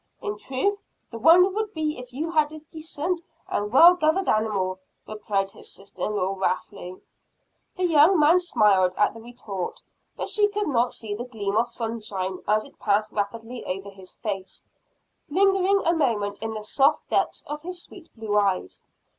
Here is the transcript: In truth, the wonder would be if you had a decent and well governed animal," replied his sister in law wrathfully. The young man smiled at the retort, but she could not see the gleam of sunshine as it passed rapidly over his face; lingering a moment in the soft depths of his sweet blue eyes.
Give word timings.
In 0.19 0.35
truth, 0.35 0.81
the 1.11 1.19
wonder 1.19 1.47
would 1.47 1.75
be 1.75 1.99
if 1.99 2.11
you 2.11 2.31
had 2.31 2.51
a 2.51 2.57
decent 2.71 3.21
and 3.47 3.71
well 3.71 3.93
governed 3.93 4.27
animal," 4.29 4.79
replied 5.07 5.51
his 5.51 5.71
sister 5.71 6.01
in 6.01 6.15
law 6.15 6.33
wrathfully. 6.35 6.99
The 7.75 7.85
young 7.85 8.17
man 8.19 8.39
smiled 8.39 8.95
at 8.97 9.13
the 9.13 9.21
retort, 9.21 9.83
but 10.17 10.27
she 10.27 10.47
could 10.47 10.67
not 10.67 10.91
see 10.91 11.13
the 11.13 11.25
gleam 11.25 11.55
of 11.55 11.69
sunshine 11.69 12.39
as 12.47 12.63
it 12.63 12.79
passed 12.79 13.11
rapidly 13.11 13.63
over 13.63 13.91
his 13.91 14.15
face; 14.15 14.63
lingering 15.29 15.83
a 15.85 15.93
moment 15.93 16.39
in 16.41 16.55
the 16.55 16.63
soft 16.63 17.07
depths 17.07 17.43
of 17.43 17.61
his 17.61 17.79
sweet 17.83 18.09
blue 18.15 18.35
eyes. 18.39 18.83